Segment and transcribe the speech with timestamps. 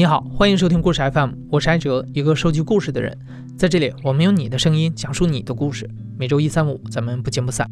[0.00, 3.14] 你好，欢迎收听故事 FM，我是艾哲，一个收集故事的人。
[3.58, 5.86] 在这里，我们用你的声音讲述你的故事。
[6.16, 7.70] 每周一、三、五，咱们不见不散。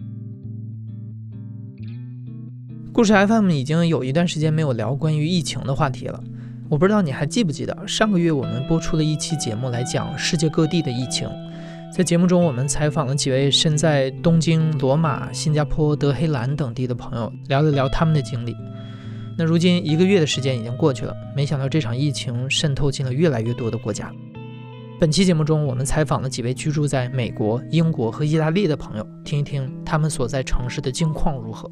[2.93, 6.23] 故事 FM 已经有一段时间没有聊关于疫情的话题了。
[6.69, 11.27] 我不知道你还记不记得，上个月我们播出了一期节目来讲世界各地的疫情。
[11.91, 18.55] 在节目中，我们采访了几位身在东京、罗马、新加坡、德黑兰等地的朋友，聊了聊他们的经历。
[19.41, 24.13] 那如今一个月的时间已经过去了，没想到这场疫情渗透进了越来越多的国家。
[24.99, 31.71] 本期节目中，我们采访了几位居住在美国、英国和意大利的朋友，听一听他们所在城市的境况如何。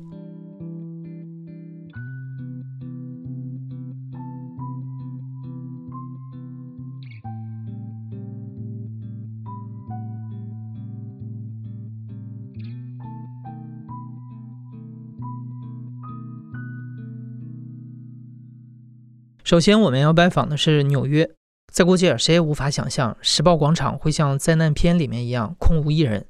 [19.47, 21.31] 首先，我们要拜访的是纽约。
[21.73, 26.27] 在过去，谁也无法想象时报广场会像灾难片里面一样空无一人。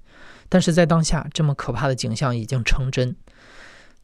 [0.50, 3.17] 但是在当下，这么可怕的景象已经成真。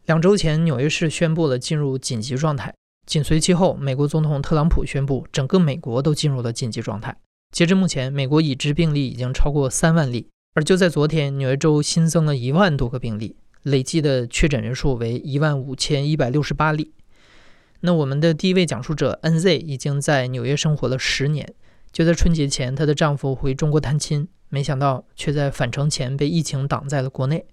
[0.06, 2.74] 两周前，纽约市宣布了进入紧急状态，
[3.06, 7.14] 紧随其后，美国总统特朗普宣布整个美国都进入了紧急状态。
[7.54, 10.26] 截至目前，美国已知病例已经超过三万例。
[10.54, 16.94] 而就在昨天，纽约州新增了一万多个病例，累计的确诊人数为一万五千一百六十八例。
[17.84, 21.52] 那我们的第一位讲述者 NZ 已经在纽约生活了十年。
[21.90, 27.44] 就在春节前，她的丈夫回中国探亲，没想到却在返程前被疫情挡在了国内。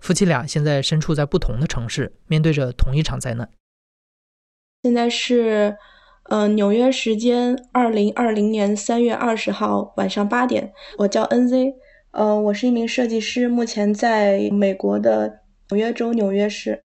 [0.00, 3.50] 夫妻俩现在身处在不同的城市，面对着同一场灾难。
[4.82, 5.76] 现在是，
[6.24, 10.72] 呃，纽约时间二零二零年三月二十号晚上八点。
[10.96, 11.74] 我叫 NZ，
[12.12, 16.82] 呃，我是一名设计师，目前在美国的纽约州纽约市。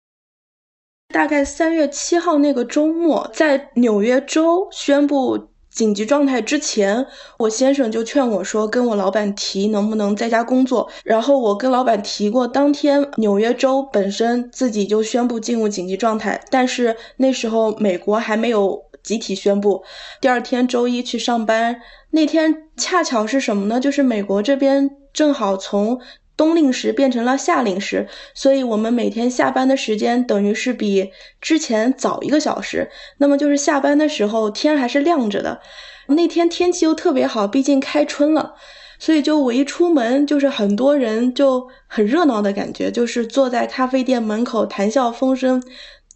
[1.10, 7.06] 大概三月七号那个周末，在纽约州宣布紧急状态之前，
[7.38, 10.90] 我先生就劝我说，跟我老板提能不能在家工作。
[11.04, 19.82] 然后我跟老板提过，当天纽约州本身自己就宣布进入紧急状态，但是那时候美国还没有集体宣布。
[20.20, 21.80] 第二天周一去上班，
[22.10, 23.80] 那天恰巧是什么呢？
[23.80, 25.98] 就是美国这边正好从。
[26.38, 31.10] 冬令时变成了夏令时，所以我们每天下班的时间等于是比
[31.40, 32.88] 之前早一个小时。
[33.18, 35.60] 那么就是下班的时候天还是亮着的。
[36.06, 38.54] 那天天气又特别好，毕竟开春了，
[38.98, 45.62] 所以就我一出门就是很多人就很热闹的感觉，就是坐在咖啡店门口谈笑风生。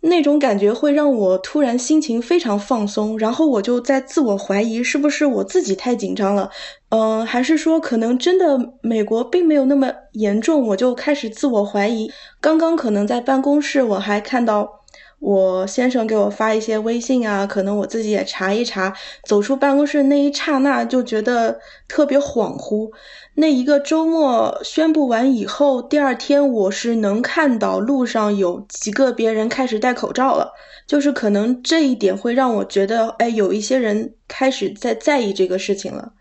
[0.03, 6.51] 那种感觉会让我突然心情非常放松，然后我就在自我怀疑，是不是我自己太紧张了？
[6.91, 10.67] 嗯，还是说可能真的美国并没有那么严重？
[10.69, 12.11] 我就开始自我怀疑。
[12.41, 14.82] 刚刚可能在办公室，我还看到。
[15.23, 18.93] 我先生给我发一些微信啊，可能我自己也查一查。
[19.23, 22.91] 走出办公室那一刹那，就觉得特别恍惚。
[23.37, 30.55] 那一个周末宣布完以后，第二天我是能看到路上有几个别人开始戴口罩了，
[30.89, 36.15] 就是可能这一点会让我觉得，哎，有一些人开始在在意这个事情了。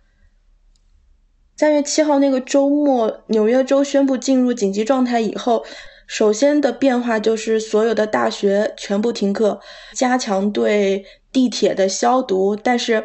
[1.57, 5.65] 三月七号那个周末，纽约州宣布进入紧急状态以后。
[6.11, 9.61] 首先的变化就是所有的大学全部停课，
[9.93, 12.53] 加强对地铁的消毒。
[12.53, 13.01] 但是，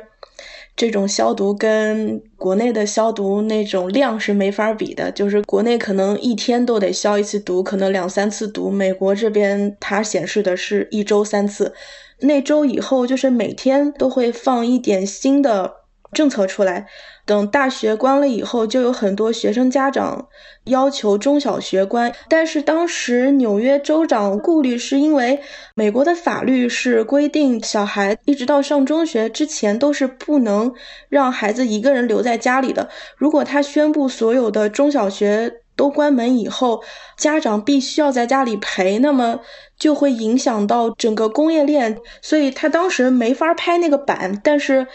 [0.75, 5.12] 这种消毒跟国内的消毒那种量是没法比的。
[5.12, 8.69] 就是国内可能一天都得消一次毒，可能两三次毒。
[8.69, 11.73] 美国这边它显示的是一周三次。
[12.19, 15.73] 那周以后就是每天都会放一点新的
[16.12, 16.87] 政策出来。
[17.25, 20.28] 等大学关了以后，就有很多学生家长
[20.67, 22.15] 要求中小学关。
[22.28, 25.41] 但是当时纽约州长顾虑是因为
[25.75, 30.72] 美国的法律是规定，小孩一直到上中学之前都是不能
[31.09, 32.88] 让孩子一个人留在家里的。
[33.17, 36.84] 如果他宣布所有的中小学都关门以后，
[37.19, 39.41] 家长必须要在家里陪，那么
[39.76, 41.99] 就会影响到整个工业链。
[42.23, 44.87] 所以他当时没法拍那个板，但是。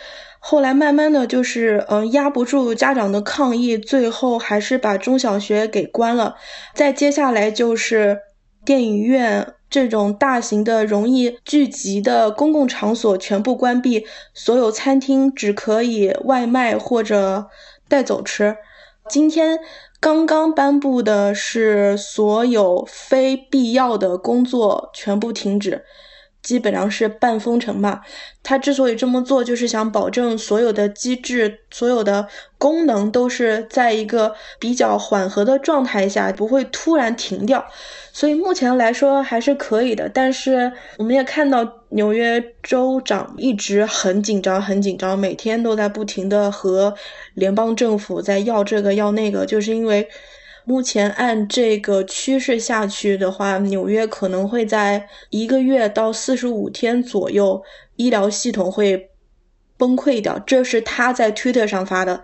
[0.44, 6.36] 后来慢慢的就是，嗯，压不住家长的抗议，最后还是把中小学给关了。
[6.74, 8.18] 再接下来就是
[8.66, 17.48] 电影院这种大型的容易聚集的公共场所全部关闭，所有餐厅只可以外卖或者
[17.88, 18.58] 带走吃。
[19.08, 19.60] 今天
[20.00, 25.86] 刚刚颁布的是所有非必要的工作全部停止。
[26.42, 28.02] 基本上是半封城吧。
[28.44, 32.28] 他之所以这么做，就是想保证所有的机制、所有的
[32.58, 37.66] 功能都是在一个比较缓和的状态下，不会突然停掉。
[38.12, 40.10] 所以目前来说还是可以的。
[40.10, 46.94] 但是我们也看到纽约州长一直很紧张、很紧张，每天都在不停的和
[47.36, 50.08] 联邦政府在要这个要那个，就是因为。
[50.72, 57.62] 目前按这个趋势下去的话，纽约可能会在一个月到四十五天左右，
[57.98, 59.10] 医疗系统会
[59.76, 60.40] 崩溃掉。
[60.40, 62.24] 这是他在 Twitter 上发的，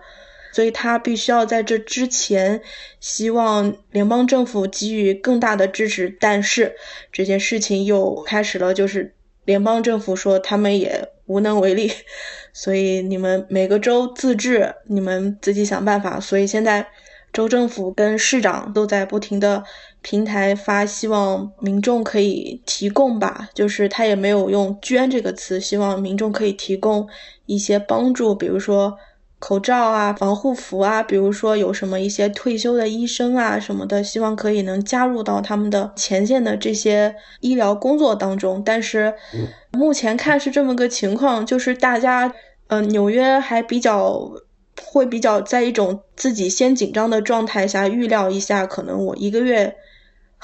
[0.50, 2.62] 所以他必须要在这之前，
[3.00, 6.16] 希望联邦政府给予更大的支持。
[6.18, 6.74] 但是
[7.12, 9.14] 这件事情又开始了，就是
[9.44, 11.92] 联邦政府说他们也无能为力，
[12.54, 16.18] 所以你们每个州自治，你们自己想办法。
[16.18, 16.86] 所以现在。
[17.32, 19.62] 州政府跟市长都在不停的
[20.02, 27.06] 平台发，希望民众可以提供吧，就是他也没有用“捐”这个词，希望民众可以提供
[27.46, 28.96] 一些帮助，比如说
[29.38, 38.62] 口罩啊、防护服啊，比如说有什么一些退休的医生啊什么的，希望可以能加入到他们的前线的这些医疗工作当中。
[38.64, 39.14] 但是
[39.70, 42.32] 目前看是这么个情况，就是大家，
[42.68, 44.32] 嗯，纽约还比较。
[44.86, 49.74] 会比较在一种自己先紧张的状态下预料一下，可能我一个月，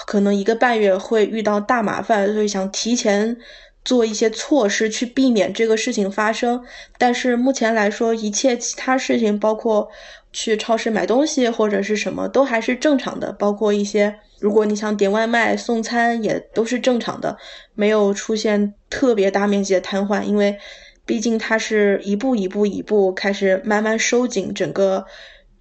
[0.07, 3.37] 可能一个半月会遇到大麻烦，所以想提前
[3.85, 6.63] 做一些措施去避免这个事情发生。
[6.99, 9.89] 但是目前来说，一切其他事情，包括
[10.33, 13.33] 去超市买东西或者是什么，都还是正常的。
[13.33, 17.37] 包括一些如果你想点外卖送餐，也都是正常的，
[17.75, 20.59] 没有出现特别大面积的瘫痪，因为。
[21.07, 25.07] 毕竟它是一步一步一步开始慢慢收紧整个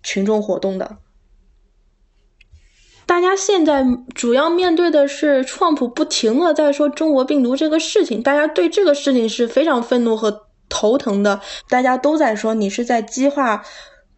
[0.02, 0.98] 群众活动的。
[3.06, 3.86] 大家现在
[4.16, 11.42] 主要面对的是，创普不停的在说中国病毒这个事情，大家对这个事情是非常愤怒和头疼的。
[11.70, 13.64] 大家都在说你是在激化。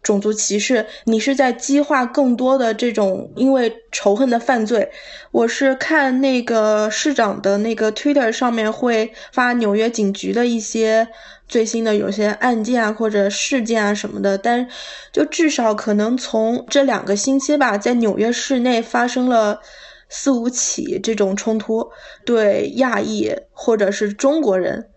[0.06, 4.88] 种族歧视，你是在激化更多的这种因为仇恨的犯罪。
[5.32, 11.08] 我是看那个市长的那个 Twitter 上面会发纽约警局的一些
[11.48, 14.68] 最新的有些案件啊或者事件啊什么的，但
[15.12, 19.60] 就至少可能从这两个星期吧，在纽约市内发生了
[20.08, 21.90] 四五起这种冲突，
[22.24, 24.88] 对亚裔或者是中国人。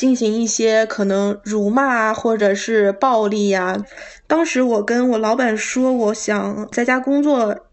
[0.00, 3.84] 进行一些可能辱骂或者是暴力呀。
[4.26, 7.66] 当时我跟我老板说，我想在家工作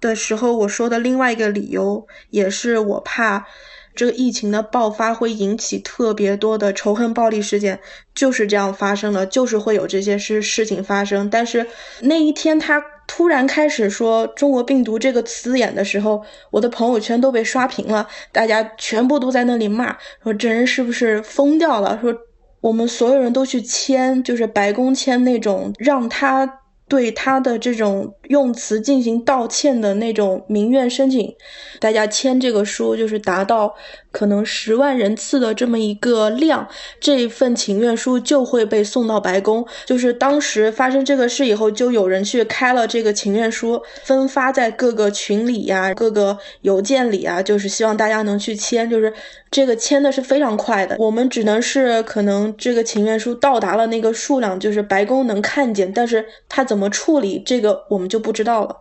[0.00, 3.46] 的时候，我说的另外一个理由也是我怕
[3.94, 7.78] 这个疫情的爆发会引起特别多的仇恨暴力事件，
[8.14, 11.28] 就是这样发生了，就是会有这些事事情发生。
[11.28, 11.66] 但是
[12.00, 12.82] 那一天他。
[13.06, 21.98] 突然开始说“中国病毒”这个词眼的时候，我的朋友圈都被刷屏了，大家全部都在那里骂，说这人是不是疯掉了？
[22.00, 22.14] 说
[22.60, 26.60] 我们所有人都去签，就是白宫签那种让他。
[26.86, 31.34] 对他的这种用词进行道歉的那种民怨申请，
[31.80, 33.74] 大家签这个书就是达到
[34.14, 36.68] 可能十万人次的这么一个量，
[37.00, 39.66] 这一份请愿书就会被送到白宫。
[39.84, 49.12] 就是当时发生这个事以后，就有人去开了这个请愿书，分发在各个群里呀、各个邮件里啊，就是希望大家能去签，就是。
[49.50, 58.76] 这个签的是非常快的，我们只能是可能这个请愿书到达了那个数量，就是白宫能看见，但是他怎么处理这个我们就不知道了。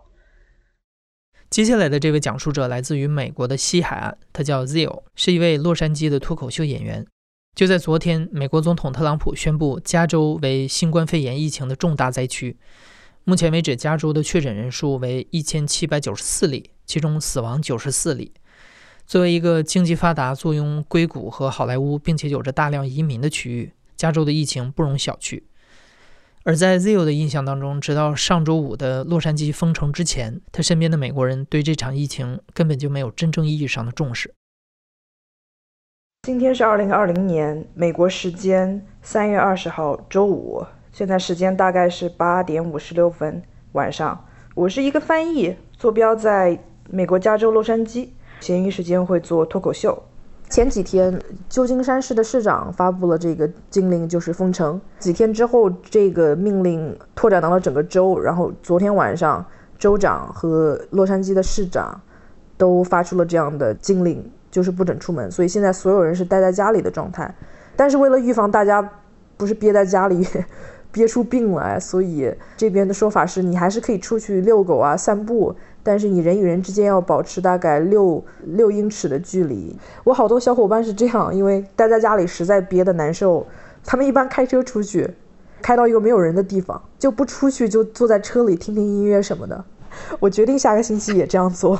[1.53, 7.05] 接下来的这位讲述者来自于美国的西海岸，他叫 Zil，是一位洛杉矶的脱口秀演员。
[7.55, 12.57] 就在昨天，美国总统特朗普宣布加州为新冠肺炎疫情的重大灾区。
[13.23, 18.33] 目前为止，加州的确诊人数为一千七百九十四例，其中死亡九十四例。
[19.05, 25.43] 作为一个经济发达、坐拥硅谷和好莱坞，并且有着大量移民的区域，加州的疫情不容小觑。
[26.45, 34.33] 而在 Zio 的印象当中，直到上周五的洛杉矶封城之前，他身边的美国人对这场疫情根本就没有真正意义上的重视。
[36.23, 44.25] 今天是二零二零年美国时间三月二十号周五，现在时间大概是八点五十六分晚上。
[44.53, 46.59] 我是一个翻译，坐标在
[46.89, 48.09] 美国加州洛杉矶。
[48.41, 50.03] 闲余时间会做脱口秀。
[50.53, 51.19] 前几天，
[51.49, 54.79] 旧金山市的市长发布了这个禁令，就是封城。
[54.99, 58.19] 几天之后，这个命令拓展到了整个州。
[58.19, 59.43] 然后昨天晚上，
[59.79, 61.99] 州长和洛杉矶的市长
[62.55, 65.31] 都发出了这样的禁令，就是不准出门。
[65.31, 67.33] 所以现在所有人是待在家里的状态。
[67.75, 68.87] 但是为了预防大家
[69.35, 70.23] 不是憋在家里
[70.93, 75.55] 憋出病来，所以这边的说法是你还是可以出去遛狗啊、散步。
[75.83, 79.75] 但是你人与人之间要保持大概六六英尺的距离。
[80.05, 83.45] 我好多小伙伴是这样，因为待在家里实在憋得难受，
[83.83, 85.09] 他们一般开车出去，
[85.61, 89.63] 开到一个没有人的地方，就不出去，就坐在车里听听音乐什么的。
[90.19, 91.77] 我决定下个星期也这样做。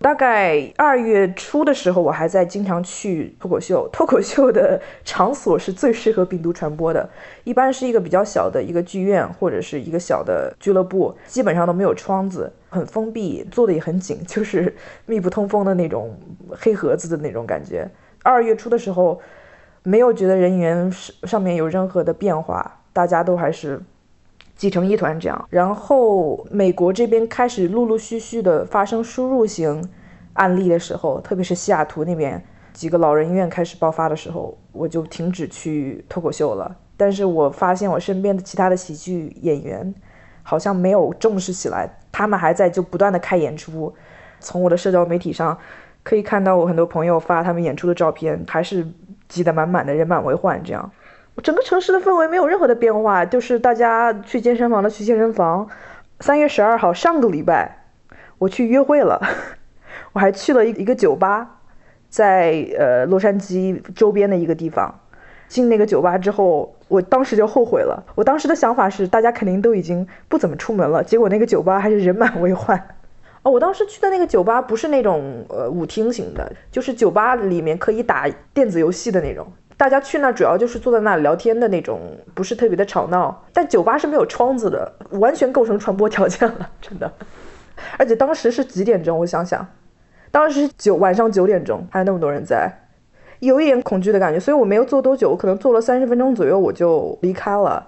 [0.00, 3.88] 大概二月初的时候，我还在经常去脱口秀。
[3.92, 7.10] 脱口秀的场所是最适合病毒传播的，
[7.42, 14.72] 一般是一个比较小的一个剧院或者是一个小的俱乐部，基本上都没有窗子，很封闭，做的也很紧，就是
[15.06, 16.16] 密不通风的那种
[16.52, 17.90] 黑盒子的那种感觉。
[18.22, 19.20] 二月初的时候，
[19.82, 20.92] 没有觉得人员
[21.24, 23.80] 上面有任何的变化，大家都还是。
[24.58, 29.88] 挤成一团这样，然后美国这边开始陆陆续续的发生输入型
[30.32, 36.76] 案例的时候，特别是西雅图那边几个老人院开始爆发的时候，我就停止去脱口秀了。
[36.96, 39.94] 但是我发现我身边的其他的喜剧演员
[40.42, 43.94] 好像没有重视起来，他们还在就不断的开演出。
[44.40, 45.56] 从我的社交媒体上
[46.02, 48.84] 可以看到，我很多朋友发他们演出的照片，还是
[49.28, 50.90] 挤得满满的，人满为患这样。
[51.40, 55.68] 整个城市的氛围没有任何的变化，就是大家去健身房的去健身房。
[56.20, 57.84] 三月十二号，上个礼拜，
[58.38, 59.20] 我去约会了，
[60.12, 61.60] 我还去了一一个酒吧，
[62.08, 65.00] 在呃洛杉矶周边的一个地方。
[65.46, 68.04] 进那个酒吧之后，我当时就后悔了。
[68.14, 72.76] 我当时的想法是，大家肯定都已经不怎么出门了，结果那个酒吧还是人满为患。
[73.42, 79.50] 哦，我当时去的那个酒吧不是那种呃舞厅型的，就是酒吧里面可以打电子游戏的那种。
[79.78, 82.00] 大家去那主要就是坐在那里聊天的那种，
[82.34, 83.44] 不是特别的吵闹。
[83.52, 87.10] 但酒吧是没有窗子的，完全构成传播条件了，真的。
[87.96, 89.16] 而且当时是几点钟？
[89.16, 89.64] 我想想，
[90.32, 92.68] 当时是九晚上九点钟，还有那么多人在，
[93.38, 94.40] 有一点恐惧的感觉。
[94.40, 97.86] 所以我没有坐多久，我可能坐了三十分钟左右我就离开了。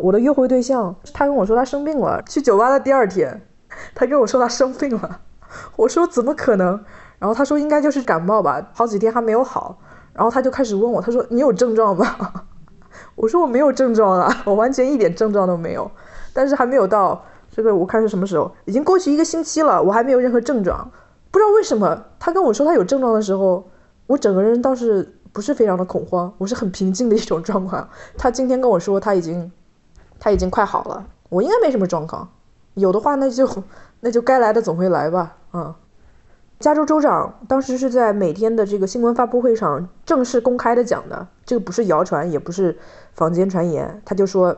[0.00, 2.20] 我的约会对象，他跟我说他生病了。
[2.28, 3.40] 去酒吧的第二天，
[3.94, 5.20] 他跟我说他生病了。
[5.76, 6.84] 我说怎么可能？
[7.20, 9.78] 然后他说应该就是感冒吧，好几天还没有好。
[10.20, 12.06] 然后他就开始问我，他说：“你有症状吗？”
[13.16, 15.90] 我说：“我没有症状啊，我完全一点症状都没有。”
[16.34, 18.52] 但是还没有到这个，我看是什么时候？
[18.66, 20.90] 已经过去一个星期了，我还没有任何症状。
[21.30, 23.66] 不知道为什么，他跟我说他有症状的时候，
[24.06, 27.88] 我整个人倒是不是非常的恐慌，我是很平静的一种状况。
[28.18, 29.50] 他今天跟我说他已经
[30.18, 32.28] 他已经快好了，我应该没什么状况。
[32.74, 33.48] 有的话，那就
[34.00, 35.74] 那就该来的总会来吧，嗯。
[36.60, 42.78] 加州州长当时是在每天的这个新闻发布会上正式公开的讲的，这个不是谣传，也不是
[43.14, 44.02] 坊间传言。
[44.04, 44.54] 他就说，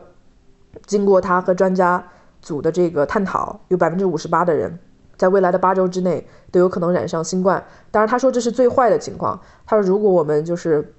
[0.85, 2.05] 经过他和专家
[2.41, 4.77] 组的这个探讨，有百分之五十八的人
[5.15, 7.63] 在未来的八周之内都有可能染上新冠。
[7.89, 9.39] 当然，他说这是最坏的情况。
[9.65, 10.93] 他说，如果我们就是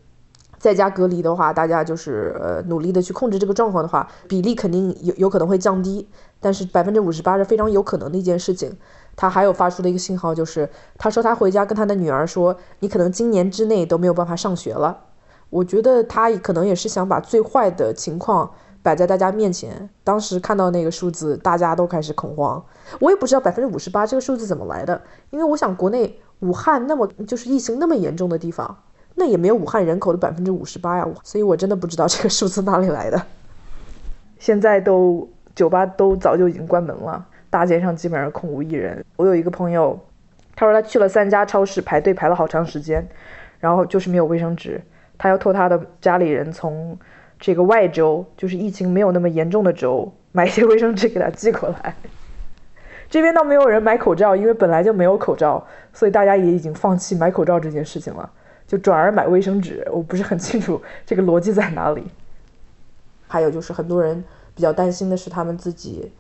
[0.56, 6.08] 在家隔离的话，大家就是呃努力的去控制这个状况的话，比例肯定有有可能会降低。
[6.40, 8.74] 但是百分之五十八是非常有可能的一件事情。
[9.16, 10.68] 他还有发出的一个信号，就是
[10.98, 14.98] 他说他回家跟他的女儿说：“你可能今年之内都没有办法上学了。”
[15.50, 18.50] 我觉得他可能也是想把最坏的情况
[18.82, 19.88] 摆在大家面前。
[20.02, 22.64] 当时看到那个数字，大家都开始恐慌。
[22.98, 28.76] 我也不知道百分之五十八这个数字怎么来的，因为我想国内武汉那么就是疫情那么严重的地方，
[29.14, 33.22] 那也没有武汉人口的百分之五十八呀，所以我真的不知道这个数字哪里来的。
[34.40, 37.24] 现在都酒吧都早就已经关门了。
[37.54, 39.04] 大街上基本上空无一人。
[39.14, 39.96] 我有一个朋友，
[40.56, 43.06] 他说他去了三家超市排队排了好长时间，
[43.60, 44.82] 然后就是没有卫生纸。
[45.16, 46.98] 他要托他的家里人从
[47.38, 51.94] 这个外州，就是疫情没有那么严重的州，买一些卫生纸给他寄过来。
[53.08, 58.28] 这边倒没有人买口罩，因为本来就没有口罩，所以大家也已经放弃买口罩这件事情了，
[58.66, 59.86] 就转而买卫生纸。
[59.92, 62.04] 我不是很清楚这个逻辑在哪里。
[63.28, 64.24] 还有就是很多人
[64.56, 66.10] 比较担心的是他们自己。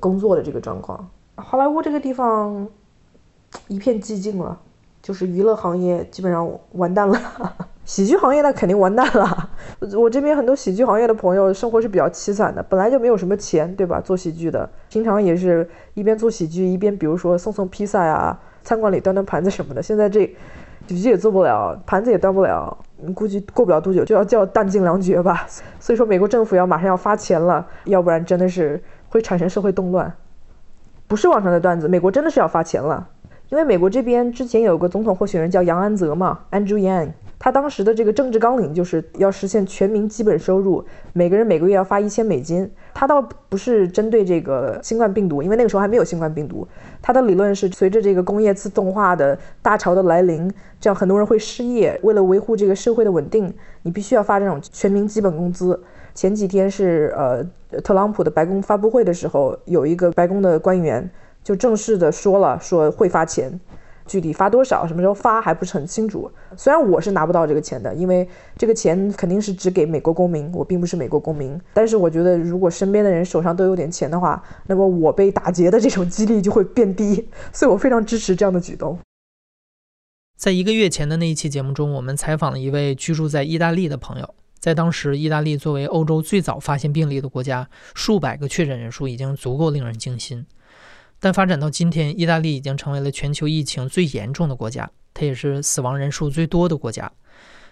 [0.00, 2.66] 工作的这个状况，好莱坞这个地方
[3.68, 4.58] 一片寂静了，
[5.02, 7.18] 就是娱乐行业基本上完蛋了，
[7.84, 9.50] 喜剧行业那肯定完蛋了。
[9.96, 14.00] 我这边很多喜剧行业的朋友生活是比较凄惨的，本来就没有什么钱，对吧？
[14.00, 19.82] 做喜剧的，平常也是一边做喜剧一边，比如说送送披萨呀，餐馆里端端盘子什么的。
[19.82, 20.26] 现在这
[20.86, 22.76] 喜剧也做不了，盘子也端不了，
[23.14, 25.46] 估计过不了多久就要叫弹尽粮绝吧。
[25.78, 28.82] 所以说，美国政府要马上要发钱了，要不然真的是。
[29.08, 30.12] 会产生社会动乱，
[31.06, 31.88] 不是网上的段子。
[31.88, 33.08] 美国真的是要发钱了，
[33.48, 42.70] 因为美国这边之前有个总统候选人叫杨安泽嘛，Andrew Yang，他当时的这个政治纲领就是要实现全民基本收入，每个人每个月要发一千美金。
[42.92, 46.66] 他倒不是针对这个新冠病毒，因为那个时候还没有新冠病毒。
[47.00, 55.80] 他的理论是，随着这个工业自动化的大潮的来临，这样很多人会失业，为了维护这个社会的稳定，你必须要发这种全民基本工资。
[56.14, 57.44] 前几天是呃
[57.80, 61.10] 特朗普的白宫发布会的时候，有一个白宫的官员
[61.42, 63.60] 就正式的说了，说会发钱。
[64.06, 66.30] 具体发多少，什么时候发还不是很清楚。
[66.56, 71.60] 虽然我是拿不到这个钱的，因为这个钱肯定是只给美国公民，我并不是美国公民。
[71.74, 77.28] 但是我觉得，如果身边的人手上都有点钱的话，那么我被打劫的这种几率就会变低。
[77.52, 78.98] 所以我非常支持这样的举动。
[80.38, 84.34] 在一个月前的那一期节目中，我们采访了一位居住在意大利的朋友。
[84.58, 90.44] 在当时，意大利作为欧洲最早发现病例的国家，数百个确诊人数已经足够令人惊心。
[91.20, 97.10] 但发展到今天，意大利已经成为了全球疫情最严重的国家，它也是死亡人数最多的国家。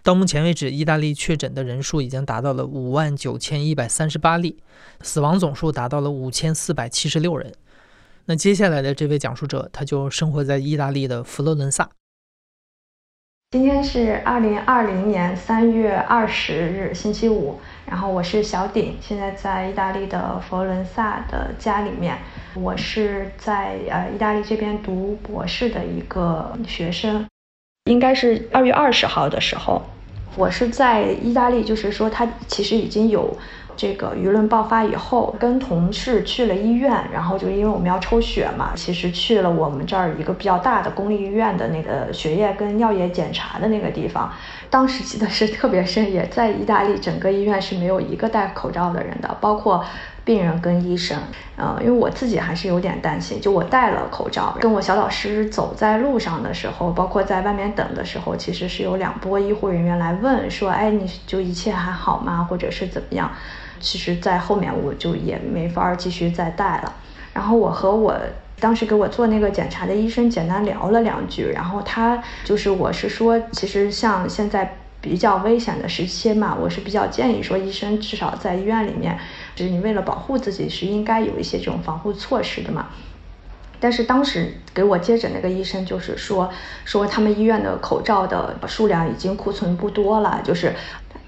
[0.03, 4.59] 到目前为止，意大利确诊的人数已经达到了五万九千一百三十八例，
[5.01, 7.53] 死亡总数达到了五千四百七十六人。
[8.27, 11.91] 那接下来的这位讲述者，他就生活在意大利的佛罗伦萨。
[13.53, 17.61] 今天是二零二零年三月二十日，星期五。
[17.87, 22.19] 然后我是小鼎，现在在意大利的佛罗伦萨的家里面。
[22.55, 27.25] 我是在呃意大利这边读博士的一个学生，
[27.85, 29.81] 应该是二月二十号的时候，
[30.37, 33.39] 我是在意大利，就是说他其实已经有。
[33.77, 44.33] 这个舆论爆发以后，跟同事去了医院，然后就因为我们要抽血嘛，其实去了我们这儿一个比较大的公立医院的那个血液跟尿液检查的那个地方。
[44.69, 49.85] 当时记得是特别深，也在意大利整个医院是没有一个戴口罩的人的，包括
[50.25, 51.17] 病人跟医生。
[51.57, 62.47] 呃，因为我自己还是有点担心，就我戴了口罩，跟我小老师走在路上的时候，包括在外面等的时候，其实是有两波医护人员来问说，哎，你就一切还好吗？
[62.51, 63.31] 或者是怎么样？
[63.87, 66.93] 其实，在后面我就也没法继续再戴了。
[67.33, 68.19] 然后我和我
[68.59, 79.17] 当时给我做那个检查的医生简单聊了两句，然后他就是我是说，其实像现在比较危险的时期嘛，我是比较建议说，医生至少在医院里面，
[79.55, 82.89] 就是你为了保护自己是应该有一些这种防护措施的嘛。
[83.79, 86.51] 但是当时给我接诊那个医生就是说，
[86.85, 90.75] 说他们医院的口罩的数量已经库存不多了，就是。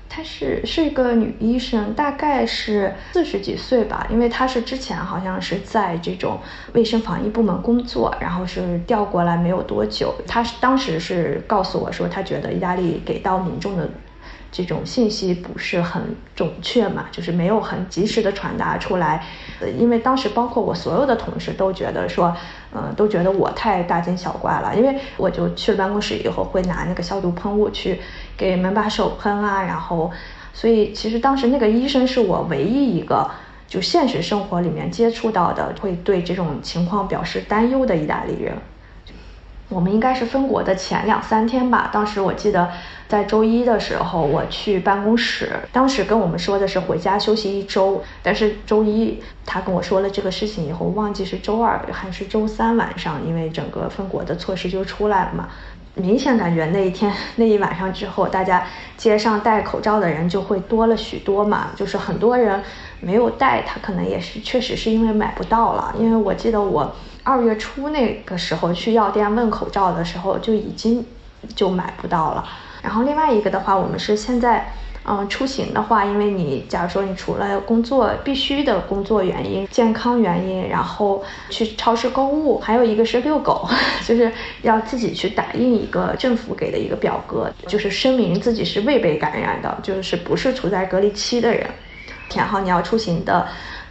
[0.09, 6.39] 她是是一个女医生，大概是四十几岁吧，因为她是之前好像是在这种
[6.73, 10.15] 卫生防疫部门工作，然后是调过来没有多久。
[10.27, 13.89] 她当时是告诉我说，她觉得意大利给到民众的
[14.51, 19.25] 这种信息不是很准确嘛，就是没有很及时的传达出来。
[19.61, 22.35] 呃，因为当时包括我所有的同事都觉得说，
[22.73, 28.01] 呃，都觉得我太大惊小怪了，因为我就去了办公室以后会拿那个消毒喷雾去。
[28.37, 30.13] 给门把手喷啊，然后，
[30.53, 33.29] 所以其实当时那个医生是我唯一一个
[33.67, 38.55] 就现实生活里面接触到的会对这种情况表示担忧的意大利人。
[39.69, 42.71] 我们应该是分国的前两三天吧，当时我记得
[43.07, 55.49] 在周一的时候我去办公室，当时跟我们说的是回家休息一周，但是周一他跟我说了这个事情以后，忘记是周二还是周三晚上，因为整个分国的措施就出来了嘛。
[55.99, 58.65] 明显感觉那一天那一晚上之后，大家
[58.97, 61.69] 街上戴口罩的人就会多了许多嘛。
[61.77, 62.63] 就是很多人
[63.01, 65.95] 没有戴，他可能也是确实是因为买不到了。
[65.99, 71.05] 因为我记得我二月初那个时候去药店问口罩的时候，就已经
[71.55, 72.45] 就买不到了。
[72.83, 74.73] 然后另外一个的话，我们是现在。
[75.05, 83.67] 嗯，出行的话，因为你假如说你除了工作必须的工作原因、健康原因，然后去超市购物，还有一个是遛狗，
[84.07, 84.31] 就是
[84.61, 91.67] 要自己去打印一个政府给的一个表格，就是声明自己是未被感染的，就是不是处在隔离期的人，
[92.29, 93.49] 填好你要出行的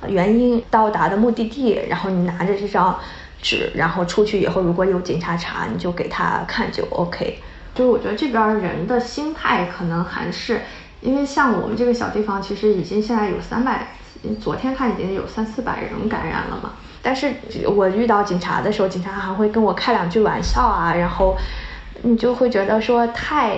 [0.07, 2.95] 原因、到达的目的地，然后你拿着这张
[3.41, 7.39] 纸，然后出去以后，如果有警察查，你就给他看就 OK。
[7.73, 10.61] 就是我觉得这边人的心态可能还是。
[11.01, 13.87] 因为像我们这个小地方，其实已经现在有三百，
[14.41, 16.73] 昨天看已经有三四百人感染了嘛。
[17.01, 17.31] 但是
[17.65, 21.37] 我遇到警察的时候，警察还会跟我开两句玩笑啊，然后
[22.01, 23.57] 你就会觉得说太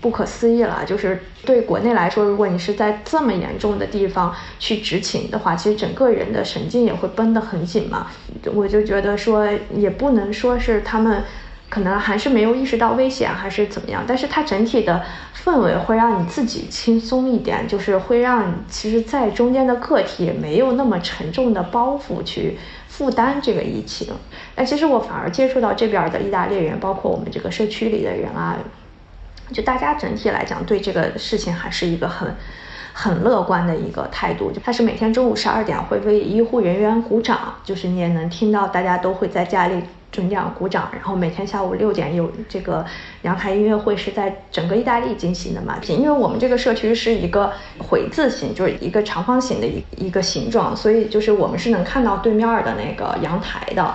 [0.00, 0.82] 不可思议了。
[0.86, 8.06] 就是对国内来说，如果你是在这么严重的地方去执勤的话，其实整个人的神经也会绷得很紧嘛。
[8.54, 11.22] 我就觉得说，也不能说是他们。
[11.72, 14.04] 可能还是没有意识到危险，还是怎么样？
[14.06, 15.02] 但是它整体的
[15.42, 22.58] 氛围会让你自己轻松一点，就是会让你其实，在中间的个体没有那么沉重的包袱去
[22.88, 24.08] 负担这个疫情。
[24.54, 28.58] 但其实我反而接触到这边的意大利人，包括我们这个社区里的人啊，
[29.50, 32.36] 就大家整体来讲对这个事情还是一个很
[32.92, 34.52] 很乐观的一个态度。
[34.52, 39.82] 就他是每天中午十二点会为医护人员鼓掌，就是你也能听到大家都会在家里。
[40.12, 42.84] 准奖鼓掌，然后每天下午六点有这个
[43.22, 45.78] 阳台音乐会是在整个意大利进行的嘛？
[45.88, 53.94] 因为我们这个社区是一个回字形，就是一个长方形的一一个形状，所以就是我们是能看到对面的那个阳台的。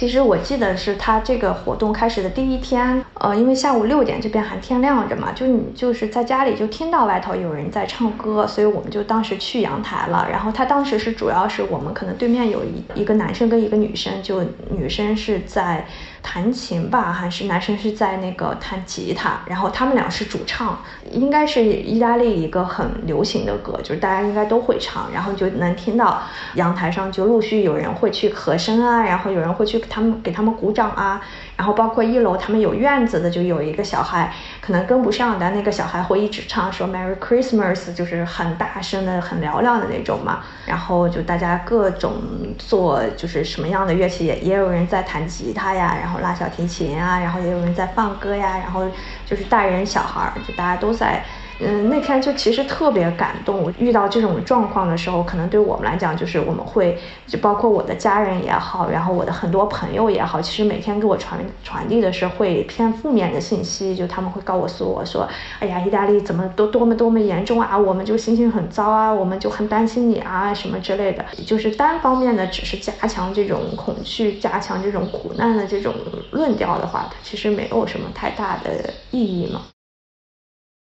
[0.00, 10.26] 其实我记得是他这个活动开始的第一天，呃，因为下午六点这边还天亮着嘛，就你就是在家里就听到外头有人在唱歌，所以我们就当时去阳台了。
[10.30, 15.86] 然后他当时是主要是我们可能对面有一一个男生跟一个女生，就女生是在。
[16.22, 20.78] 弹琴吧，还是男生是在那个弹吉他，然后他们俩是主唱，
[21.10, 26.22] 应该是意大利一个很流行的歌，就是大家应该都会唱，然后就能听到
[26.54, 31.20] 阳台上就陆续有人会去和声啊，然后有人会去他们给他们鼓掌啊。
[31.60, 40.40] 然后包括一楼，他们有院子的，就有一个小孩可能跟不上的那个小孩会一直唱说 Merry Christmas，就是很大声的、很嘹亮的那种嘛。
[40.64, 42.14] 然后就大家各种
[42.56, 48.86] 做就是什么样的乐器，也也有人在弹吉他呀，然后拉小提琴啊，然后也有人在放歌呀，然后
[49.26, 51.22] 就是大人小孩，就大家都在。
[51.62, 53.62] 嗯，那天就其实特别感动。
[53.62, 75.92] 我遇到这种状况的时候，可能对我们来讲，就是我们会，就包括我的家人也好，然后我的很多朋友也好，其实每天给我传传递的是会偏负面的信息，就他们会告诉我说，哎呀，意大利怎么都多么多么严重啊，我们就心情很糟啊，我们就很担心你啊，什么之类的，就是单方面的只是加强这种恐惧，加强这种苦难的这种
[76.30, 79.60] 论调的话，它其实没有什么太大的意义嘛。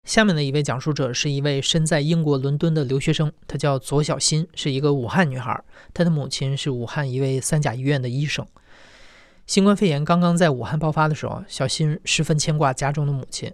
[0.04, 5.62] 下面的一位讲述者是一位身在英国伦敦的留学生，她叫左小新，是一个武汉女孩。
[5.92, 8.46] 她的母亲是武汉一位三甲医院的医生。
[9.46, 13.52] 新冠肺炎刚刚在武汉爆发的时候，小新十分牵挂家中的母亲。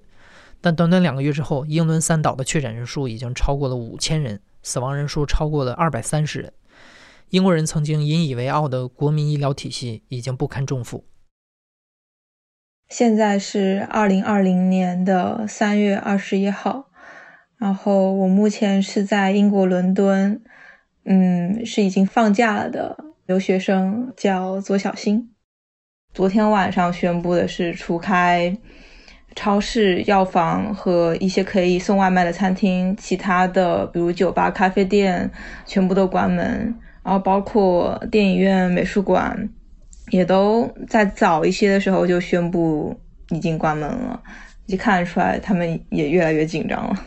[0.61, 6.53] 但短短两个月之后，英伦三岛的确诊人数已经超过了五千人，死亡人数超过了二百三十人。
[7.31, 11.05] 英国人曾经引以为傲的国民医疗体系已经不堪重负。
[12.89, 16.91] 现在是二零二零年的三月二十一号，
[17.59, 20.41] 然后我目前是在英国伦敦，
[21.05, 25.31] 嗯，是已经放假了的留学生，叫左小新。
[26.13, 28.57] 昨天晚上宣布的是，除开
[29.35, 35.29] 超市、药房和一些可以送外卖的餐厅，其他的比如酒吧、咖啡店
[35.65, 39.49] 全部都关门，然后包括电影院、美术馆。
[40.11, 42.95] 也都在早一些的时候就宣布
[43.31, 44.23] 已经关门了，
[44.67, 47.07] 就看得出来他们也越来越紧张了。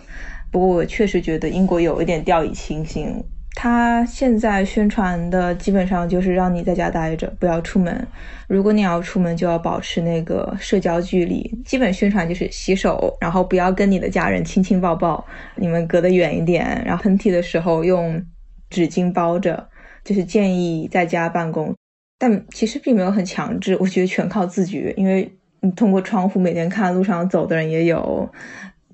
[0.52, 8.08] 不过我确实觉得英国有一点掉以轻心，他现在宣传的基本上就是让你在家待着，不要出门。
[8.48, 11.44] 如果你要出门，就要保持那个社交距离。
[11.66, 15.24] 基本宣传就是洗手，然后不要跟你的家人亲亲抱抱，
[15.56, 16.82] 你们隔得远一点。
[16.86, 18.26] 然后喷嚏的时候用
[18.70, 19.68] 纸巾包着，
[20.04, 21.76] 就是建议在家办公。
[22.20, 28.28] 但其实并没有很强制，我觉得全靠自觉，因为你通过窗户每天看路上走的人也有，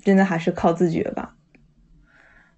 [0.03, 1.36] 真的还是靠自觉吧。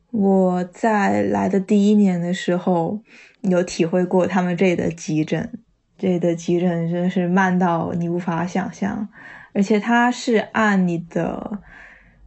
[0.09, 2.99] 我在来的第一年的时候，
[3.41, 5.59] 有体会过他们这里的急诊，
[5.99, 9.07] 这里的急诊真是慢到你无法想象，
[9.53, 11.59] 而且它是按你的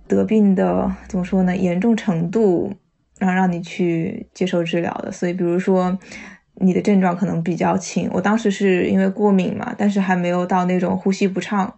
[0.06, 2.72] 得病的怎么说呢严重程度，
[3.18, 5.98] 然后让你去接受治疗的，所以比如说。
[6.60, 11.72] 你的症状可能比较轻，我当时是因为过敏嘛，但是还没有到那种呼吸不畅，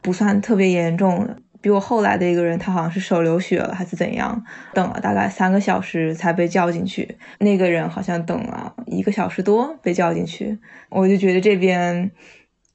[0.00, 1.28] 不算特别严重。
[1.62, 7.18] 比我后来的一个人，他好像是手流血了还是怎样，等了大概三个小时才被叫进去。
[7.40, 12.10] 那个人好像等了一个小时多被叫进去，我就觉得这边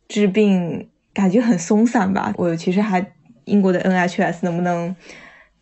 [0.07, 2.31] 治病感觉很松散吧。
[2.37, 3.13] 我其实还
[3.45, 4.95] 英国的 NHS 能不能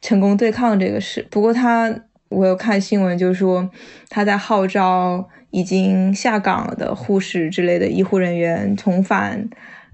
[0.01, 1.25] 成功对抗这个事？
[1.31, 1.95] 不过他
[2.27, 3.69] 我有看新闻，就是说
[4.09, 5.29] 他在号召。
[5.53, 9.47] 已经下岗的护士之类的医护人员重返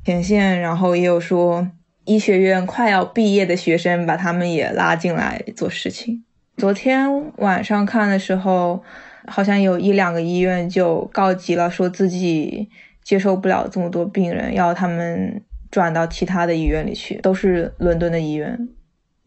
[0.06, 1.70] 前线，然后也有说
[2.06, 6.24] 医学院快要毕业的学生把他们也拉进来做事情。
[6.56, 8.82] 昨天晚上看的时候，
[9.28, 12.70] 好像有一两个医院就告急了，说自己
[13.04, 18.70] 接受不了这么多病人，要他们转到其他的医院里去，都是伦敦的医院。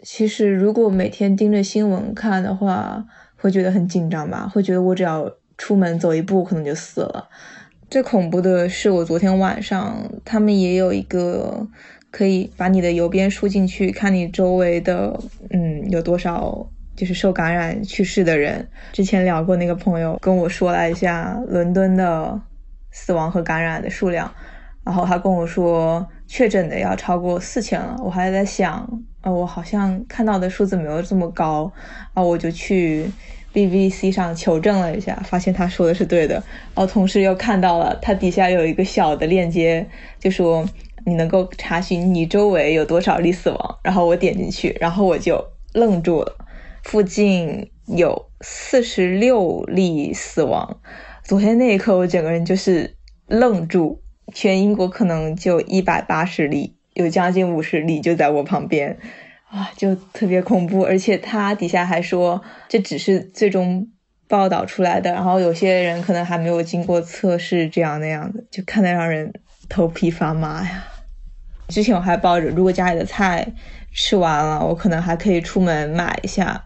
[0.02, 3.04] 其实如果每天盯着新闻看的话，
[3.36, 5.30] 会觉得很紧张吧，会觉得我只要。
[5.58, 7.28] 出门走一步可能就死了。
[7.90, 11.66] 最恐怖的是，我昨天晚上他们也有一个
[12.10, 18.66] 可以把你的邮编输进去，看你周围的嗯有多少就是受感染去世的人。
[18.92, 22.40] 之前聊过那个朋友跟我说了一下伦敦的
[22.90, 24.32] 死亡和感染的数量，
[24.84, 27.94] 然后他跟我说确诊的要超过四千了。
[28.02, 28.88] 我还在想，
[29.20, 31.70] 呃，我好像看到的数字没有这么高
[32.14, 33.10] 啊，我就去。
[33.52, 36.34] BBC 上求证了一下，发现他说的是对的。
[36.34, 39.86] 然后同时又看到了他底下有一个小的链接，
[40.18, 40.64] 就说
[41.04, 43.78] 你能够查询你周围有多少例死亡。
[43.82, 46.36] 然后我点进去，然后我就愣住了，
[46.84, 50.80] 附近有四十六例死亡。
[51.24, 54.00] 昨天那一刻，我整个人就是愣住。
[54.34, 58.96] 全英国可能就一百八十例，有将近五十例就在我旁边。
[59.52, 63.86] 啊，就特别恐怖，而且他底下还说这只是最终
[64.26, 69.30] 报道出来的，然后有些人可能还没有经过测试，这样那样的，就看得让人
[69.68, 70.84] 头皮发麻呀。
[71.68, 73.46] 之前我还抱着，如果家里的菜
[73.92, 76.64] 吃完了，我可能还可以出门买一下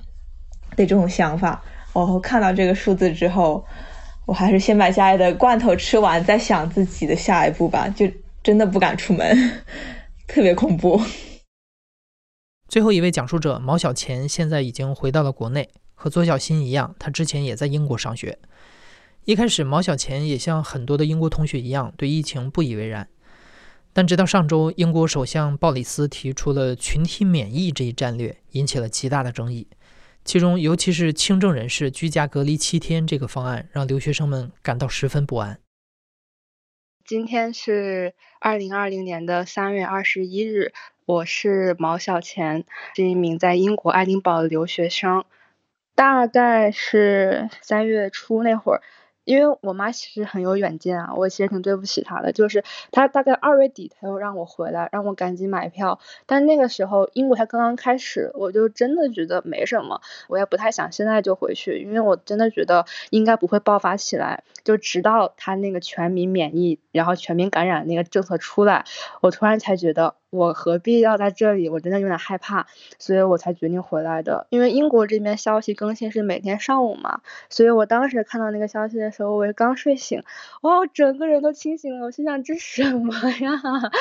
[0.77, 1.61] 的这种想法。
[1.93, 3.65] 然后看到这个数字之后，
[4.27, 7.89] 我还是先把家里的罐头吃完，再想自己的下一步吧。
[7.89, 8.09] 就
[8.45, 9.53] 真的不敢出门，
[10.29, 11.03] 特别恐怖。
[12.69, 18.39] 最后一位讲述者毛小钱现在已经回到了国内，和左小新一样，他之前也在英国上学。
[19.25, 23.09] 一开始，毛小钱也像很多的英国同学一样，对疫情不以为然。
[23.93, 29.69] 但直到上周，英国首相鲍里斯提出了群体免疫这一战略，引起了极大的争议。
[30.25, 35.61] 其中，尤其是轻症人士居家隔离七天这个方案，让留学生们感到十分不安。
[37.05, 40.73] 今天是二零二零年的三月二十一日。
[41.07, 42.65] 我是毛小钱，
[42.97, 45.25] 是一名在英国爱丁堡的留学生，
[45.95, 48.83] 大概是三月初那会儿。
[49.23, 52.31] 因为我妈其实很有远见啊，我其实挺对不起她的。
[52.33, 55.99] 就是她大概二月底，她又让我回来，让我赶紧买票。
[56.27, 64.45] 但那个时候英国才刚刚开始，我就真的觉得没什么，我也不太想现在就回去，因为我真的觉得应该不会爆发起来。
[64.63, 68.85] 就直到他那个全民免疫，然后全民感染那个政策出来，
[69.21, 71.69] 我突然才觉得我何必要在这里？
[71.69, 72.67] 我真的有点害怕，
[72.99, 74.47] 所以我才决定回来的。
[74.51, 80.23] 因为英国这边消息更新是每天上午嘛，所以我当时看到那个消息的时候，我刚睡醒，
[80.63, 82.07] 哇，整个人都清醒了。
[82.07, 83.53] 我心想这什么呀？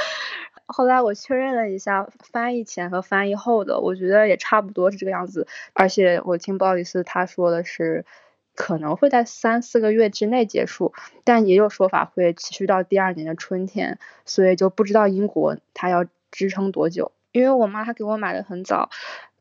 [0.68, 5.48] 后来我确认了一下翻译前和翻译后的，我觉得也差不多是这个样子。
[5.74, 8.06] 而且我听鲍里斯，他说的是。
[8.56, 17.12] 可能会在三四个月之内结束，但也有说法会持续到第二年的春天，所以就不知道英国它要支撑多久。
[17.32, 18.89] 因为我妈她给我买的很早，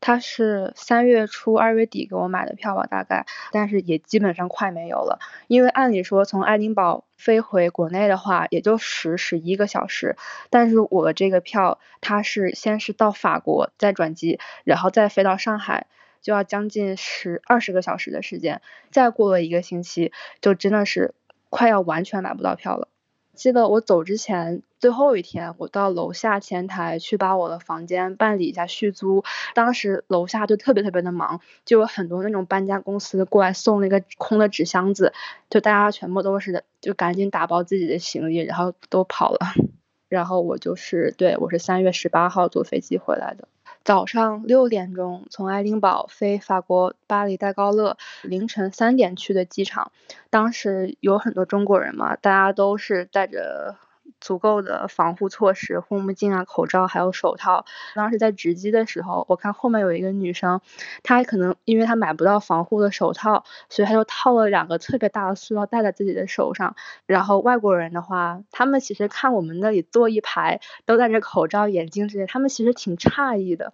[0.01, 5.19] 她是三月初二月底给我买的票吧，大概，但是也基本上快没有了。
[5.47, 10.17] 因为按理说从爱丁堡飞回国内的话，也就十十一个小时，
[10.49, 15.87] 但是我这个票它是先是到法国再转机，然后再飞到上海。
[16.25, 20.11] 就要将近十二十个小时的时间，再过了一个星期，
[20.41, 21.13] 就真的是
[21.51, 22.87] 快要完全买不到票了。
[23.35, 35.13] 记得我走之前最后一天，我到楼下前台去把我的房间办理一下续租，当时楼下就特别特别的忙，就有很多那种搬家公司过来送那个空的纸箱子，
[35.51, 39.39] 就大家全部都是就赶紧打包自己的行李，然后都跑了。
[40.09, 43.47] 然后我就是对我是三月十八号坐飞机回来的。
[43.85, 49.91] 早上六点钟从爱丁堡飞法国巴黎戴高乐，凌晨三点去的机场。
[50.29, 53.75] 当时有很多中国人嘛，大家都是带着。
[54.19, 57.65] 足够的防护措施，护目镜啊、口罩还有手套。
[57.95, 60.61] 当时在值机的时候，我看后面有一个女生，
[61.03, 66.75] 她可能因为她买不到防护的手套，所以她就套了两个特别大的塑料袋在自己的手上。
[67.05, 73.73] 然后外国人的话，他们其实看我们那里坐一排都戴着口罩、眼镜这些，他们其实挺诧异的。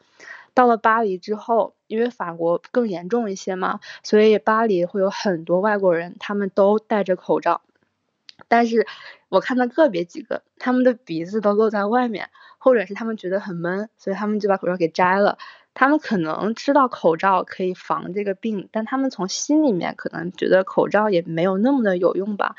[0.54, 7.62] 到了巴黎之后，因为法国更严重一些嘛，所以巴黎会有很多外国人，他们都戴着口罩。
[8.52, 8.86] 但是
[9.30, 15.38] 我看到个别几个，他们的鼻子都露在外面，或者是他们觉得很闷，所以他们就把口罩给摘了。
[15.74, 22.58] 他们可能知道口罩可以防这个病，但他们从心里面可能觉得口罩也没有那么的有用吧。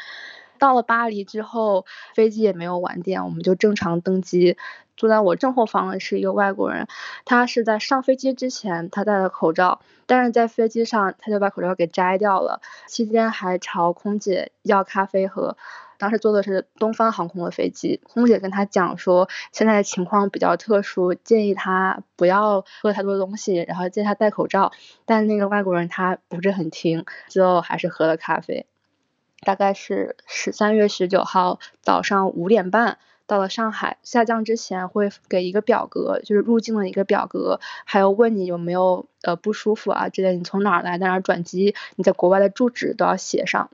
[0.63, 4.57] 到了巴黎之后，飞机也没有晚点，我们就正常登机。
[4.97, 6.87] 坐在我正后方的是一个外国人，
[7.25, 15.57] 他是在上飞机之前他戴了口罩，但是在飞机上他就把口罩给摘掉了，期间还朝空姐要咖啡喝。
[15.99, 24.71] 当时坐的是东方航空的飞机，空姐跟他讲说现在的情况比较特殊，建议他不要喝太多东西，然后建议他戴口罩。
[25.07, 28.67] 但那个外国人他不是很听，最后还是喝了咖啡。
[29.43, 32.99] 大概是十三月十九号早上五点半。
[33.25, 43.71] 到了上海下降之前会给一个表格，就是入境的一个表格，还有问你有没有呃不舒服啊之类，你从哪儿来，在哪儿转机，你在国外的住址都要写上。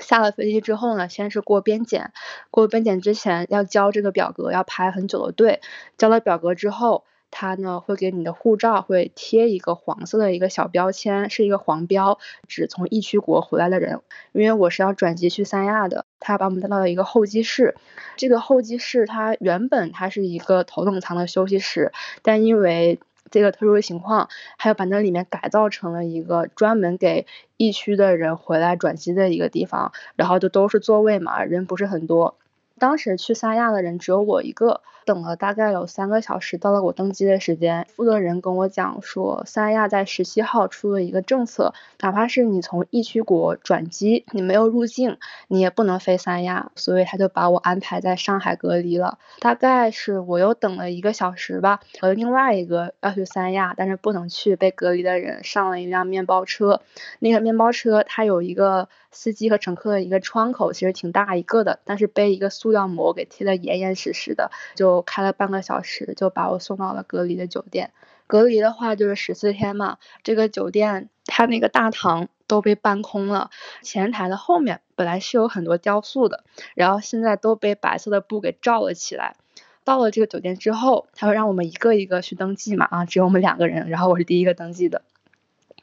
[0.00, 2.12] 下了飞机之后呢，先是过边检，
[2.50, 5.60] 过边检之前要交这个表格，要排很久的队。
[5.96, 14.00] 交了表格之后，它呢会给你的护照会贴一个黄色的一个小标签，是一个黄标，指从疫区国回来的人。
[14.30, 17.74] 因为我是要转机去三亚的，他把我们带到了一个候机室。
[18.16, 21.90] 这个候机室它原本它是一个头等舱的休息室，
[22.22, 32.36] 但因为这个特殊情况，还有把那里面改造成了一个专门给疫区的人回来转机的一个地方，然后就都是座位嘛，人不是很多。
[32.78, 49.18] 当时去三亚的人只有我一个，等了大概有三个小时，到了我登机的时间，负责人跟我讲说，三亚在十七号出了一个政策，哪怕是你从疫区国转机，你没有入境，你也不能飞三亚，所以他就把我安排在上海隔离了。
[49.40, 56.80] 大概是我又等了一个小时吧，和另外一个要去三亚但是不能去被隔离的人上了一辆面包车，
[57.18, 58.88] 那个面包车它有一个。
[59.14, 67.92] 司机和乘客的一个窗口其实挺大一个的，但是被一个塑料膜给贴得严严实实的，就我开了半个小时，就把我送到了隔离的酒店。
[68.26, 73.50] 隔离的话就是十四天嘛，这个酒店它那个大堂都被搬空了，
[73.82, 79.36] 前台的后面本来是有很多雕塑的，然后现在都被白色的布给罩了起来。
[79.84, 85.02] 到了这个酒店之后，他会让我们一个一个去登记嘛，啊，只有我们两个人，然后我是第一个登记的。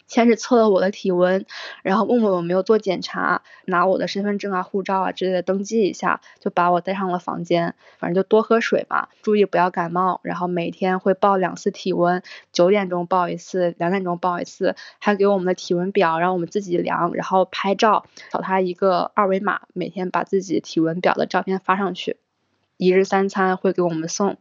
[0.10, 1.46] 先是测了我的体温，
[1.84, 7.76] 然后问我有没有做检查，拿我的身份证啊、护照啊之类的登记一下，就把我带上了房间。
[8.00, 10.20] 反正就多喝水嘛，注意不要感冒。
[10.24, 22.18] 然后每天会报两次体温，九点钟报一次，两点钟报一次，还给我们的体温表让我们自己量，然后拍照，扫他一个二维码，每天把自己体温表的照片发上去。
[22.78, 24.38] 一日三餐会给我们送。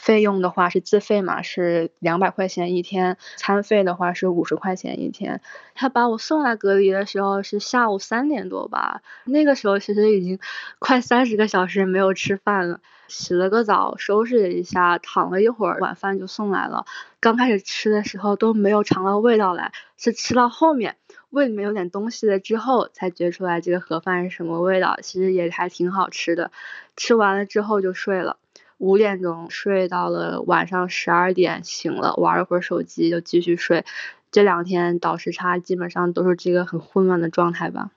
[0.00, 5.42] 费用的话是自费嘛，是两百块钱一天，餐费的话是五十块钱一天。
[5.74, 10.38] 他把我送来隔离的时候是下午三点多吧，那个时候其实已经
[10.80, 16.86] 快三十个小时没有吃饭了，洗了个澡，收拾了一下，躺了一会儿，晚饭就送来了。
[17.20, 20.96] 刚开始吃的时候都没有尝到味道来，是吃到后面
[21.28, 26.50] 胃里面有点东西了之后才觉出来这个盒饭是什么味道，其实也还挺好吃的。
[26.96, 28.38] 吃完了之后就睡了。
[28.80, 33.84] 五点钟睡到了晚上十二点，醒了玩了会儿手机，就继续睡。
[34.30, 37.90] 这两天倒时差，基本上都是这个很混乱的状态吧。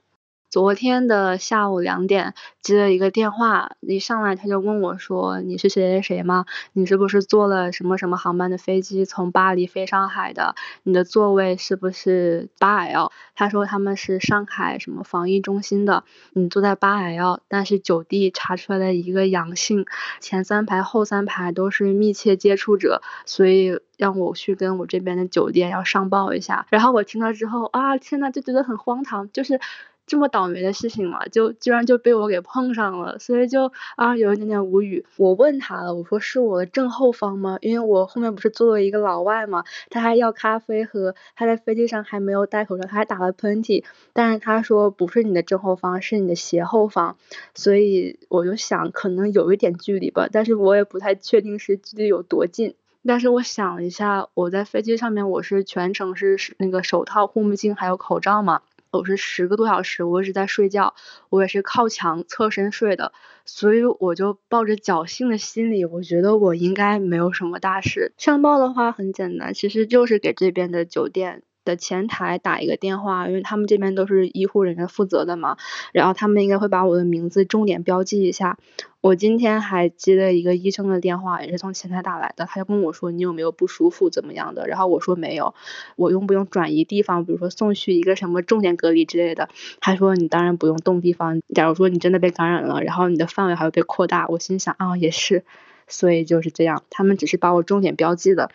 [0.54, 6.46] 昨天的下午两点接了一个电话，一上来他就问我说：“你是谁谁谁吗？
[6.74, 10.54] 你是不是坐了什么什么航班的飞机从巴黎飞上海的？
[10.84, 19.88] 你的座位是不是八 L？” 他说他们是上海什么防疫中心的，你坐在八 L，但是九 D 查出来了一个阳性，
[20.20, 26.68] 前三排后三排都是密切接触者，所以让我去跟我这边的酒店要上报一下。
[26.70, 29.60] 然后我听了之后啊，天呐，就觉得很荒唐，就是。
[30.06, 35.06] 这么倒霉的事情嘛，就居然就被我给碰上了，所以就啊有一点点无语。
[35.18, 37.58] 我问他了，我说是我的正后方吗？
[37.62, 47.18] 因为我后面不是坐了一个老外嘛，他还要咖啡喝，他在飞机上还没有戴口罩，他还打了喷嚏，但是他说不是你的正后方，是你的斜后方，
[47.56, 52.76] 所以我就想可能有一点距离吧，但是我也不太确定是距离有多近。
[53.06, 58.62] 但是我想了一下，我在飞机上面我是全程是那个手套、护目镜还有口罩嘛。
[58.98, 60.94] 我是十个多小时，我一直在睡觉，
[61.30, 63.12] 我也是靠墙侧身睡的，
[63.44, 68.14] 所以我就抱着侥幸的心理，我觉得我应该没有什么大事。
[68.18, 71.42] 上报的话很简单，其实就是给这边的酒店。
[71.64, 75.58] 的前台打一个电话，因为他们这边都是医护人员负责的嘛，
[75.92, 78.58] 然后他们应该会把我的名字重点标记一下。
[79.02, 85.54] 我今天还接了一个医生的电话，也是从前台打来的，他就跟我说你有没有不舒服怎么样的，然后我说没有，
[85.98, 89.50] 我用不用转移地方，比如说送去一个什么重点隔离之类的，
[89.82, 95.44] 他说你当然不用动地方，假如说你真的被感染了，然后你的范围还会被扩大，我心想啊也是，
[95.90, 98.52] 所以就是这样，他们只是把我重点标记的。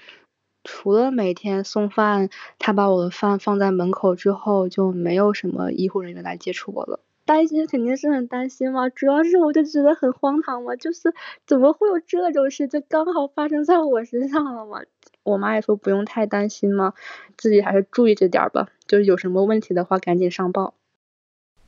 [0.70, 2.28] 除了每天送饭，
[2.59, 7.00] 他把我的饭放在门口之后，就没有什么医护人员来接触我了。
[7.24, 11.14] 担心肯定是很担心嘛，主要是我就觉得很荒唐嘛，就是
[11.46, 14.81] 怎么会有这种事，就刚好发生在我身上了嘛。
[15.22, 16.92] 我妈也说不用太担心嘛，
[17.38, 20.74] 自己还是注意着点吧，就是有什么问题的话赶紧上报。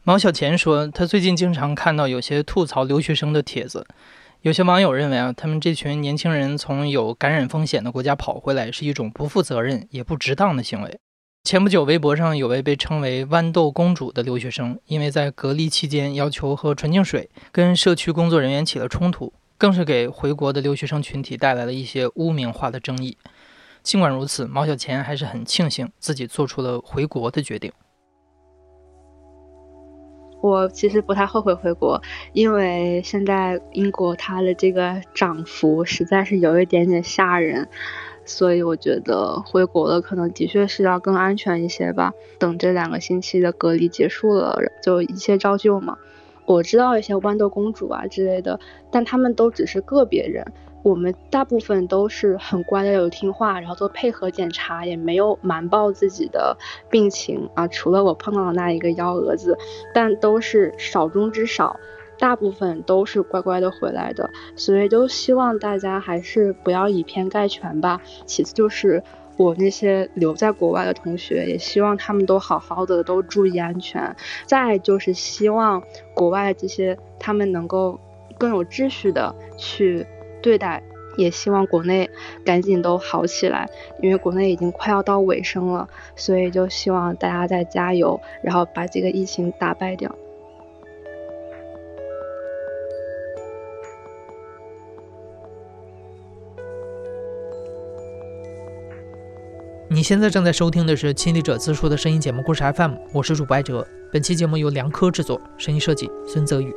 [0.02, 3.86] 毛小钱说，他最近经常看到有些吐槽留学生的帖子。
[4.42, 10.98] 有些网友认为啊，他们这群年轻人从有感染风险的国家跑回来，是一种不负责任也不值当的行为。
[11.44, 23.18] 前不久，微博上有位被称为“豌豆公主”的留学生，因为在隔离期间要求喝纯净水，跟社区工作人员起了冲突，更是给回国的留学生群体带来了一些污名化的争议。
[23.82, 27.70] 尽管如此，毛小钱还是很庆幸自己做出了回国的决定。
[30.40, 32.00] 我其实不太后悔回国，
[32.32, 37.68] 因为现在英国它的这个涨幅实在是有一点点吓人，
[38.24, 42.12] 所以我觉得回国了可能的确是要更安全一些吧。
[42.38, 45.98] 等这两个星期的隔离结束了，就一切照旧嘛。
[46.46, 48.58] 我知道一些豌豆公主啊之类的，
[48.90, 50.52] 但他们都只是个别人。
[50.82, 56.56] 我们大部分都是很乖的，有听话，然后都配合检查，也没有瞒报自己的
[56.88, 57.68] 病情啊。
[57.68, 59.58] 除了我碰到的那一个幺蛾子，
[59.92, 61.78] 但都是少中之少，
[62.18, 64.30] 大部分都是乖乖的回来的。
[64.56, 68.00] 所以都希望大家还是不要以偏概全吧。
[68.24, 69.02] 其次就是
[69.36, 74.16] 我那些留在国外的同学，也希望他们都好好的，都注意安全。
[74.46, 75.82] 再就是希望
[76.14, 78.00] 国外这些他们能够
[78.38, 80.06] 更有秩序的去。
[80.42, 80.82] 对待，
[81.16, 82.08] 也希望国内
[82.44, 83.68] 赶紧都好起来，
[84.02, 90.14] 因为国内已经快要到尾声了，所以就希望大家再加油，然后把这个疫情打败掉。
[99.92, 106.72] 你现在正在收听的是亲历者自述的声音节目故事 FM，我是主播艾哲，本期节目由梁科制作，声音设计孙泽宇。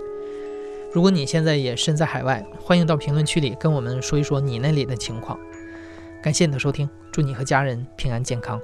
[0.94, 5.40] 如果你现在也身在海外，欢迎到评论区里跟我们说一说你那里的情况。
[6.22, 8.62] 感谢你的收听，祝你和家人平安健康。